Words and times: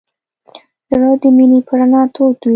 زړه 0.89 1.09
د 1.21 1.23
مینې 1.35 1.59
په 1.67 1.73
رڼا 1.79 2.01
تود 2.13 2.37
وي. 2.43 2.49